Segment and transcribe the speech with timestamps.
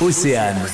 [0.00, 0.66] Océane.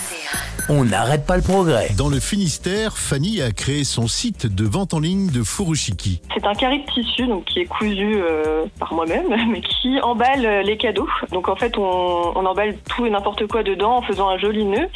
[0.71, 1.91] On n'arrête pas le progrès.
[1.97, 6.23] Dans le Finistère, Fanny a créé son site de vente en ligne de furoshiki.
[6.33, 10.47] C'est un carré de tissu donc qui est cousu euh, par moi-même, mais qui emballe
[10.47, 11.09] euh, les cadeaux.
[11.33, 14.65] Donc en fait, on, on emballe tout et n'importe quoi dedans en faisant un joli
[14.65, 14.89] nœud.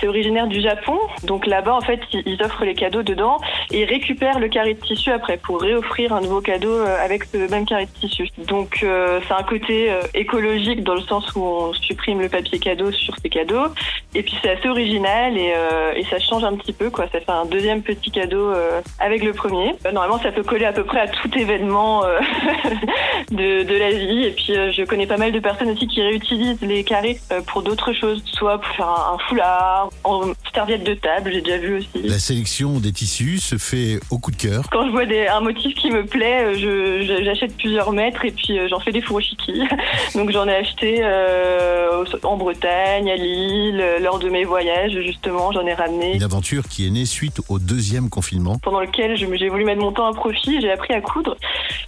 [0.00, 3.38] C'est originaire du Japon, donc là-bas en fait, ils offrent les cadeaux dedans
[3.70, 7.50] et récupèrent le carré de tissu après pour réoffrir un nouveau cadeau euh, avec ce
[7.50, 8.28] même carré de tissu.
[8.46, 12.58] Donc euh, c'est un côté euh, écologique dans le sens où on supprime le papier
[12.58, 13.66] cadeau sur ces cadeaux
[14.14, 17.06] et puis c'est assez original et, euh, et ça change un petit peu quoi.
[17.12, 19.74] Ça fait un deuxième petit cadeau euh, avec le premier.
[19.84, 22.02] Normalement, ça peut coller à peu près à tout événement
[23.30, 24.24] de, de la vie.
[24.24, 27.92] Et puis, je connais pas mal de personnes aussi qui réutilisent les carrés pour d'autres
[27.92, 32.02] choses, soit pour faire un foulard, en serviette de table, j'ai déjà vu aussi.
[32.02, 34.64] La sélection des tissus se fait au coup de cœur.
[34.70, 38.24] Quand je vois des, un motif qui me plaît, euh, je, je- j'achète plusieurs mètres
[38.24, 39.62] et puis euh, j'en fais des furoshiki.
[40.14, 45.66] Donc j'en ai acheté euh, en Bretagne, à Lille, lors de mes voyages justement, j'en
[45.66, 46.14] ai ramené.
[46.14, 48.58] Une aventure qui est née suite au deuxième confinement.
[48.62, 51.36] pendant lequel j'ai voulu mettre mon temps à profit, j'ai appris à coudre.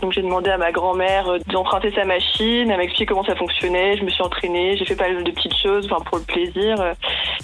[0.00, 3.34] Donc j'ai demandé à ma grand-mère euh, d'emprunter sa machine, elle m'a expliqué comment ça
[3.34, 6.25] fonctionnait, je me suis entraînée, j'ai fait pas mal de petites choses enfin, pour le
[6.25, 6.92] plaisir euh,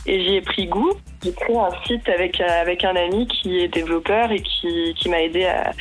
[0.06, 0.92] et j'y ai pris goût.
[1.23, 5.09] J'ai créé un site avec, euh, avec un ami qui est développeur et qui, qui
[5.09, 5.73] m'a aidé à,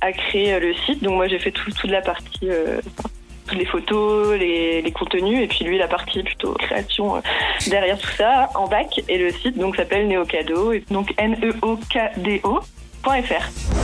[0.00, 1.02] à créer le site.
[1.02, 2.48] Donc moi j'ai fait tout, toute la partie...
[2.48, 2.80] euh,
[3.52, 7.20] les photos, les, les contenus, et puis lui la partie plutôt création
[7.68, 9.02] derrière tout ça en bac.
[9.08, 12.60] Et le site donc s'appelle Neocado, donc N-E-O-K-D-O.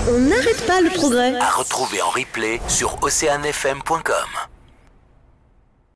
[0.08, 1.34] On n'arrête pas le progrès.
[1.36, 4.57] À retrouver en replay sur oceanfm.com.